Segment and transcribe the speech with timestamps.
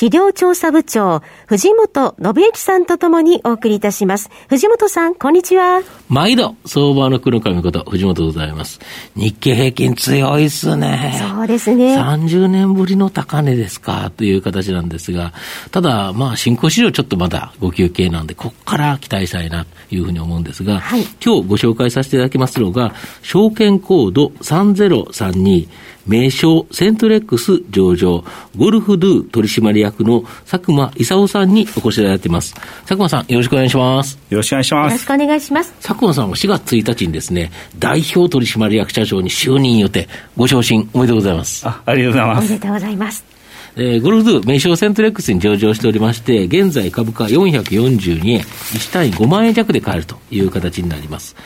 [0.00, 4.30] 企業調査部長、藤本信之さんとともにお送りいたします。
[4.48, 5.82] 藤本さん、こんにちは。
[6.08, 8.80] 毎度、相場の黒神こと、藤本でございます。
[9.14, 11.20] 日経平均強いっすね。
[11.36, 11.98] そうですね。
[11.98, 15.34] 30年ぶりの高値ですか、という形なんですが、
[15.70, 25.68] ただ、まあ、新興市場ちょっとまだご休憩なんで、ここから期待したいな、というふうに思うんですが、はい、今日ご紹介させていただきますのが、証券コード3032、
[26.06, 28.24] 名称セントレックス上場、
[28.56, 32.54] ゴルフドゥ取締役の佐久間勲さんにお越しいただいています。
[32.54, 34.18] 佐久間さん、よろしくお願いします。
[34.30, 34.92] よろしくお願いします。
[34.92, 35.72] よろしくお願いします。
[35.82, 41.66] 佐久間さんは4月1日にですね、代表取締役社長に就任予定、ご昇進おめでとうございます。
[41.66, 42.38] あありがとうございます。
[42.38, 43.40] おめでとうございます。
[43.76, 51.36] えー、ゴルフ名称セントレックスに上場しておりまして、現在株価442円、1単位5万円弱で買えるという形になります。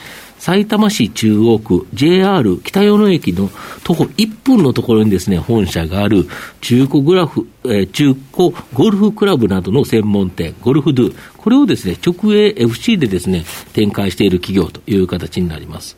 [0.44, 3.48] 埼玉市中央区 JR 北与野駅の
[3.82, 6.26] 徒歩1分のところにですね、本社がある
[6.60, 15.96] 中古グラフ、えー、中古ゴルフクラブなどの専門店、ゴルフドゥ、これをですね、直営 FC でですね、展開している企業という形になります。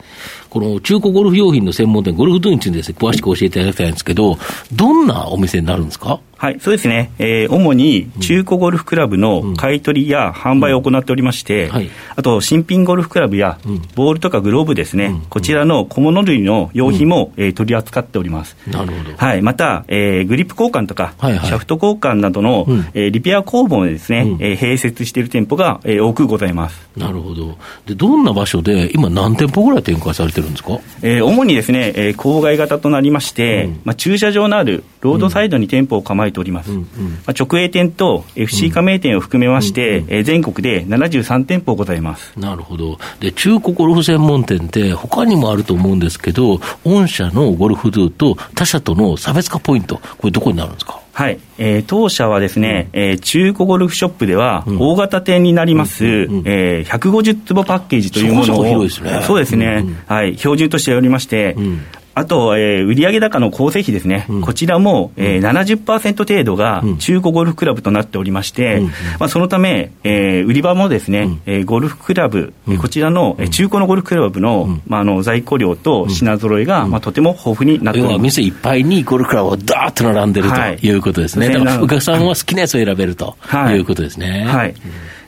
[0.48, 4.39] この中古ゴルフ用品の専門店、ゴルフドゥについてですね、詳しく教えていただきたいんですけど、
[4.72, 6.20] どんなお店になるんですか？
[6.39, 11.70] はい、そうですね、えー、主に中古ゴルフクラブの買い取りや販売を行っておりまして、
[12.15, 13.59] あと新品ゴルフクラブや
[13.95, 18.57] ボールとかグローブですね、うん、こちらの小物類の用品も、うん、えー、取り扱っております。
[18.67, 19.17] なるほど。
[19.17, 26.87] はい、また、えー、グリップ交換とか、シャフト交換などの、うん、えー、リペア工房をですね、うん、えー、併設している店舗が、えー、多くございます。
[26.97, 27.57] なるほど。
[27.87, 30.79] で、どんな場所で、今何店舗ぐらい展開されてるんですか？
[31.02, 36.70] えー、主にですね、えー、郊外型となりまして、まあ、駐車場のあるロードサイドに店舗を構えております。
[36.70, 36.85] うんうん。
[36.85, 36.89] ま
[37.29, 42.33] あ、直営店と FC 加盟店を含めまして、うん、えー、全国で73店舗ございます。
[42.39, 51.01] なるほど、で中古ゴルフ専門店って、他にもあると思うんですけど、御社のゴルフドゥと他社との差別化ポイント、これ、どこになるんですか？
[51.13, 61.81] はい、えー、当社はですね、うん、えー、中古ゴルフショップでは、大型店になります、うんうん、えー、150坪パッケージというものを、そね、そうですね、うんうん、はい、標準としておりまして、うん、
[62.16, 68.86] あと、えー、売上高の構成比ですね、うん、こちらも、えー、70%程度が中古ゴルフクラブとなっておりまして、うん、
[69.20, 78.22] まあ、そのため、えー、売り場もですね、うん、えー、ゴルフクラブ、うん、こちらの、え中古のゴルフクラブの,、まあ、あの在庫量と品揃えが、まあ、とても豊富になっております。
[78.22, 80.90] 店いっぱいにゴルフクラブをダーッと並んでるとい。
[80.96, 83.78] うことですね、はい、だからお客さんは好きなやつを選べるとい。
[83.78, 84.46] うことですね。
[84.46, 84.74] はい、はい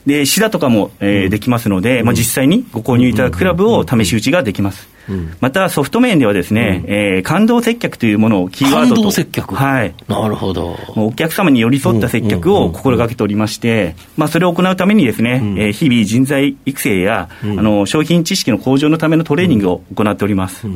[0.07, 4.88] で、シダとかも、えー、できますので、まあ、実際にご購入いただくクラブを試し打ちができます。
[5.39, 9.11] またソフト面ではですね、うん、えー、感動接客というものをキーワードと。
[9.11, 9.93] 接客はい。
[10.07, 10.77] なるほど。
[10.95, 20.67] お客様に寄り添った接客を心がけておりまして、まあ、それを行うためにですね、うん、えー、日々人材育成や、うん、あの、商品知識の向上のためのトレーニングを行っております。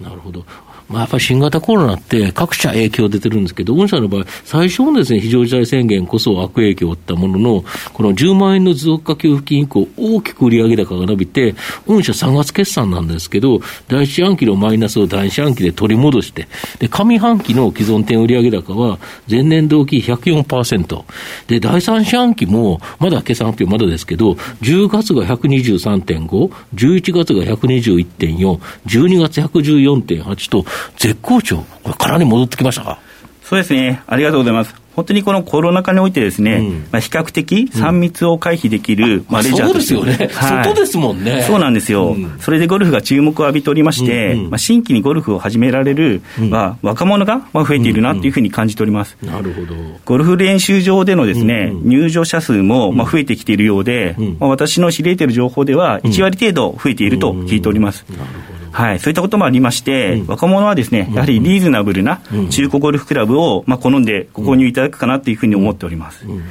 [0.00, 0.44] なるほど。
[0.88, 11.54] まあ、やっぱり新型コロナって各社影響出てるんですけど、御社の場合、最初のですね、非常事態宣言こそ悪影響を負ったものの、この10万円の持続化給付金以降、大きく売上高が伸びて、
[11.86, 18.98] 御社3月決算なんですけど、第一四半期のマイナスを第二四半期で取り戻して、で、上半期の既存店売上高は、
[19.30, 21.04] 前年同期104%。
[21.48, 24.32] で、第三四半期も、まだ決算発表まだですけど、
[24.62, 30.64] 10月が123.5、11月が121.4、12月114.8と、
[30.96, 32.98] 絶好調、これ、空に戻ってきましたか？
[33.42, 34.74] そうですね、ありがとうございます。
[34.94, 41.44] 本当にこのコロナ禍においてですね、うん、まあ、比較的3密を回避できる、うん、まあ、レジャーとして、そうですよね、はい、外ですもんね。
[41.44, 49.16] そうなんですよ、うん、それでゴルフが注目を浴びておりまして、うんうん、まあ、新規にゴルフを始められる、まあ、若者が増えているなというふうに感じております。
[49.22, 49.76] なるほど。
[50.04, 58.04] ゴルフ練習場でのですね、入場者数もまあ増えてきているようで、まあ、私の知り得ている情報では、1割程度増えていると聞いております。
[58.10, 62.20] なるほどはい、そういったこともありまして、うん、若者はですね、やはりリーズナブルな
[62.50, 66.26] 中古ゴルフクラブを、まあ、好んでご購入いただくかなというふうに思っております。
[66.26, 66.44] うん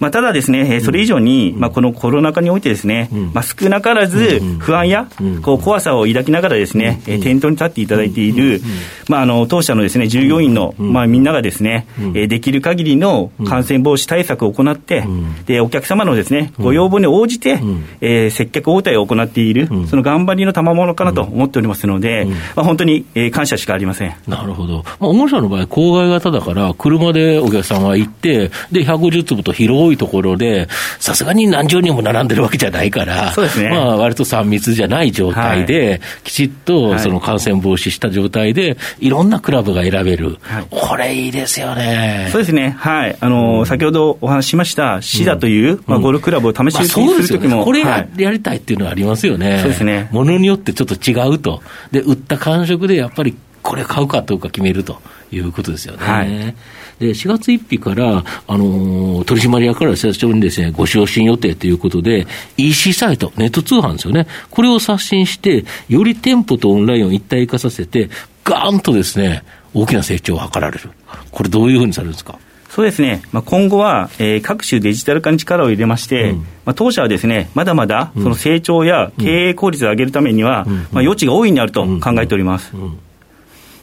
[0.00, 5.08] まあ、ただですね、それ以上に、まあ、このコロナ禍においてですね、まあ、少なからず不安や、
[5.42, 8.60] こう、怖さを抱きながらですね、店頭に立っていただいている、
[9.08, 15.04] まあ、あの、当社のですね、従業員の、まあ、みんながですね、できる限りの感染防止対策を行って、
[15.46, 17.60] で、お客様のですね、ご要望に応じて、
[18.00, 24.14] え接客応対を行っている、その頑張りの賜物かなと思っておりますので、まあ、本当に、え感謝しかありません。
[24.26, 24.84] なるほど。
[25.00, 30.68] まあ、御社の場合、郊外型だから、車でお客さんが行って、で、150坪と広いところで、
[31.00, 33.70] さすがに何十人も並んでるわけじゃないから、そうですね。
[33.70, 40.38] まあ、割と3密じゃない状態で、はい、きちっとその感染防止した状態で、いろんなクラブが選べる。
[40.42, 42.28] はい、これいいですよね。
[42.30, 42.76] そうですね。
[42.78, 43.16] はい。
[43.20, 49.58] あの、うん、先ほどお話ししました、シダという、うん、まあ、ゴルフクラブを試し打ちするときも、まあね、これや,、やりたいっていうのはありますよね。
[49.60, 50.08] そうですね。
[50.12, 51.62] ものによってちょっと違うと。
[51.90, 55.00] で、売った感触でやっぱりこれ買うかどうか決めると
[55.30, 55.98] いうことですよね。
[56.04, 56.54] はい、
[57.02, 62.26] で、4月1日から、あのー、取締役から社長にですね、ご昇進予定ということで、
[62.56, 64.26] EC サイト、ネット通販ですよね。
[64.50, 68.08] これを刷新して、より店舗とオンラインを一体化させて、
[68.44, 69.42] ガーンとですね、
[69.74, 70.90] 大きな成長を図られる。
[71.30, 72.38] これどういうふうにされるんですか？
[72.68, 82.70] そうですね、まあ、今後は、えー、各種デジタル化に力を入れまして、うん、まあ、当社はですね、まだまだその成長や経営効率を上げるためには、うん、まあ、余地が大いにあると考えております。
[82.74, 82.98] うん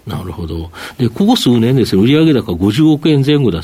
[0.08, 0.72] なるほど。
[0.98, 3.62] で、ここ数年ですね、売上高50億円前後だ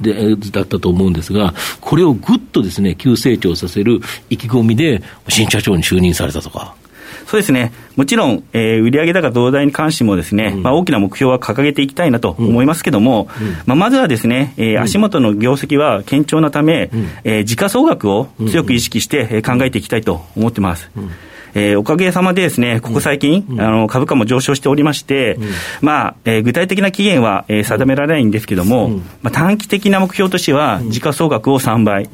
[0.00, 4.00] でだったと思うんですが、これをぐっとですね、急成長させる
[4.30, 6.74] 意気込みで、新社長に就任されたとか。
[7.26, 20.90] そうですね、もちろん、えー、売上高増大に関してもですね、うん、まあ、大きな目標は掲げていきたいなと思いますけれども、うん、まあ、まずはですね、えー、足元の業績は堅調なため、うん、えー、時価総額を強く意識して、え考えていきたいと思ってます。
[21.54, 25.48] えー、おかげさまでですね、ここ最近、うん、あの株価も上昇しておりまして、うん、
[25.80, 32.08] まあ、えー、具体的な期限は、えー、定められないんですけれども、うん、まあ、短期的な目標としては、時価総額を3倍、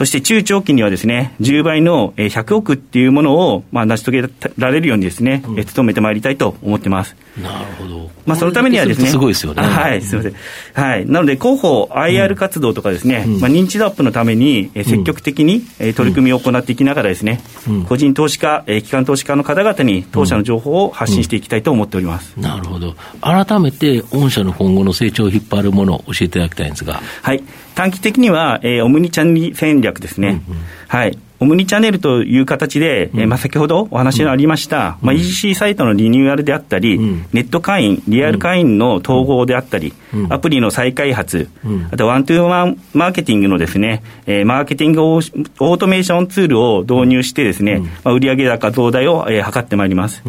[0.00, 7.14] そして中長期にはですね、10倍の100億っていうものを、まあ、成し遂げられるようにですね、うん、努めてまいりたいと思ってます。
[7.36, 8.10] なるほど。
[8.24, 9.08] まあ、そのためにはですね。
[9.08, 9.60] すごいですよね。
[9.62, 10.82] はい、すみません。
[10.82, 11.06] はい。
[11.06, 15.60] なので、広報 IR 活動とかですね、うん、まあ、認知度アップのために、積極的に
[15.94, 22.32] 取り組みを行っていきながらですね、うん、個人投資家、機関投資家の方々に当社の情報を発信していきたいと思っております。
[22.38, 22.96] なるほど。
[23.20, 27.02] 改めて、御社の今後の成長を引っ張るものを教えていただきたいんですが。
[27.20, 27.42] はい。
[27.74, 30.42] 短期的には、えー、オムニチャンネル戦略ですね。
[30.48, 31.18] うんうん、はい。
[31.40, 39.94] オムニチャンネルという形で、うん、えー、まあ、先ほどお話のありました、うん、まあ、EC サイトのリニューアルであったり、うん、ネット会員、リアル会員の統合であったり、
[40.28, 41.48] アプリの再開発、
[41.90, 50.22] あとワントゥーワンマーケティングのですね、えー、マーケティングオートメーションツールを導入してですね、まあ、売上高増大を、えー、図ってまいります。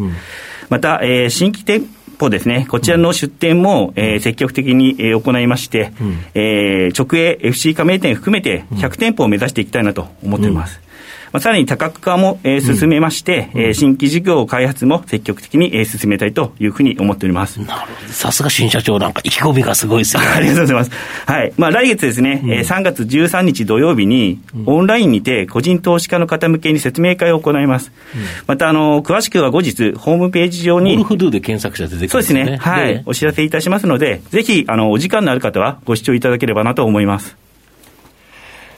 [0.70, 1.84] また、えー、新規店
[2.22, 10.80] 方ですね、こちらの出店も、えー、積極的に、えー、行いまして、うん、えー、直営 FC 加盟店含めて100店舗を目指していきたいなと思っています。
[10.86, 10.91] うん
[11.32, 17.58] まあ、さらに多角化も、えー、進めまして、うん、えー、新規事業開発も積極的に、えー、進めたいというふうに思っております。
[17.60, 18.12] なるほど。
[18.12, 20.24] さすが新社長なんか意気込みがすごいですね。
[20.36, 20.90] ありがとうございます。
[21.26, 21.52] はい。
[21.56, 27.90] まあ来月ですね、うん、えー、3月13日土曜日に、オンラインにて個人投資家の方向けに説明会を行います。
[28.14, 30.96] うん、また、あの、詳しくは後日、ホームページ上に。
[30.96, 32.58] ゴルフドゥで検索者出てくる、ね、そうですね。
[32.58, 33.02] はい。
[33.06, 37.36] お知らせいたしますので、ぜひ、あの、お時間のある方はご視聴いただければなと思います。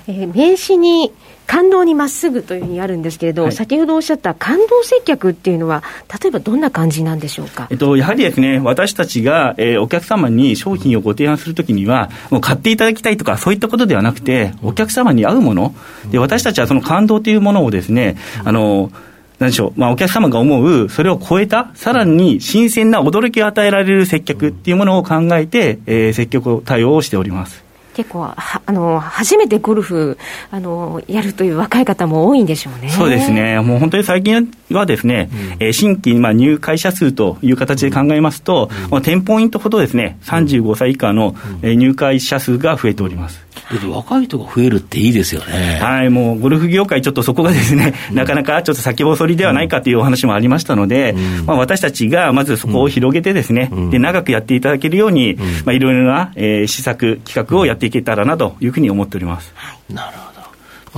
[0.07, 1.13] えー、名刺に
[1.47, 5.83] 感動にまっすぐというふうにあるんですけれど、はい、先ほどおっしゃった感動接客っていうのは、
[6.23, 15.75] 例えばどんな感じなんでしょうか、えっと、やはりですね、私たちが、えー、お客様に商品をご提案するときには、もう買っていただきたいとか、そういったことではなくて、お客様に合うもの、
[16.11, 18.91] で私たちはその感動というものをですね、あの
[19.39, 27.64] なんでしょう、まあ、お客様が思う、それを超えた、さらに新鮮な驚きを与えられる接客っていうものを考えて、えー、接客対応をしております。
[27.95, 30.19] 結構あの初めてゴルフ
[30.51, 32.91] あのやるという若い方も多いんでしょうね。
[32.91, 33.61] そうですね。
[33.61, 43.44] もう本当に最近はですね、うん、新規まあ入会者数という形で考えますと、うん、まあ、10ポイントほどですね、35歳以下の入会者数が増えております。
[43.91, 45.79] 若い人が増えるっていいですよね。
[45.81, 59.55] はい、もうゴルフ業界、ちょっとそこがですね、うん、なかなかちょっと先細りではないかというお話もありましたので、うん、まあ、私たちがまずそこを広げてですね、うん、で長くやっていただけるように、まあ、いろいろな、えー、施策、企画をやっていけたらなというふうに思っております。
[59.91, 60.35] なるほど。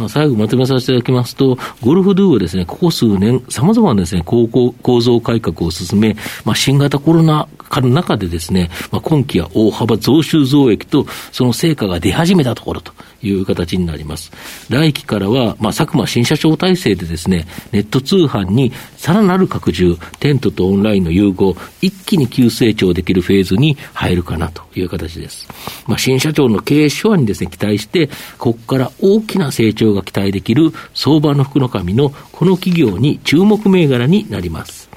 [0.08, 12.92] 最後まとめさせていただきますと、ゴルフドゥはですね、ここ数年、さまざまなですね、構構造改革を進め、まあ、新型コロナ禍の中でですね、まあ、今期は大幅増収増益と、その成果が出始めたところと
[13.22, 14.32] いう形になります。
[14.68, 25.48] 来期からは、まあ、佐久間新社長体制でですね、ネット通販にさらなる拡充、テントとオンラインの融合、一気に急成長できるフェーズに入るかなという形です。
[25.86, 28.08] まあ、新社長の経営手腕にですね、期待して、
[28.38, 34.88] ここから大きな成長が期待できる相場の福の神のこの企業に注目銘柄になります。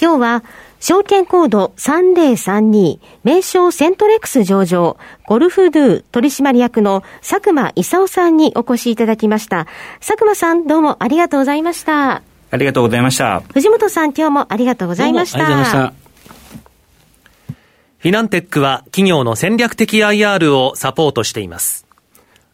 [0.00, 0.44] 今日は、
[0.82, 4.96] 証券コード3032、名称セントレックス上場、
[5.28, 9.68] ゴルフドゥ取締役の佐久間勲さんにお越しいただきました。
[10.00, 12.22] 佐久間さん、どうもありがとうございました。
[12.50, 13.44] ありがとうございました。
[13.54, 15.38] 藤本さん、今日もありがとうございました。
[15.38, 17.54] ありがとうございました。
[17.98, 21.86] フィナンテックは企業の戦略的 IR をサポートしています。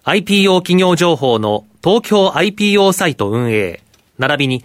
[0.04, 3.80] IPO 企業情報の東京 IPO サイト運営、
[4.18, 4.64] 並びに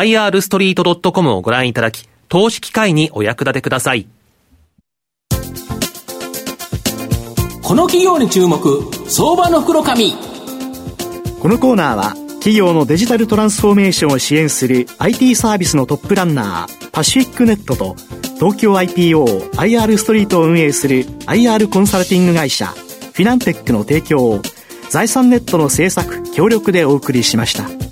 [0.00, 4.06] irstreet.com をご覧いただき、投資機会にお役立てください。
[7.62, 10.12] この企業に注目、相場の袋紙。
[11.40, 17.96] このコーナーは、企業のデジタルトランスフォーメーションを支援する IT サービスのトップランナー、パシフィックネットと、
[18.36, 24.42] 東京 IPO、IR ストリートを運営する IR コンサルティング会社、フィナンテックの提供を、
[24.90, 27.85] 財産ネットの制作、協力でお送りしました。